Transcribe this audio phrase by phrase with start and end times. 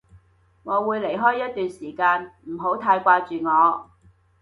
[0.63, 1.93] 我會離開一段時
[2.25, 3.87] 間，唔好太掛住我